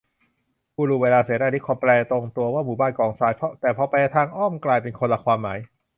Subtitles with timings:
[0.77, 5.59] อุรุเวลาเสนานิคม แปลตรงตัวว่าหมู่บ้านกองทราย แต่พอแปลทางอ้อมกลายเป็นคนละความหมาย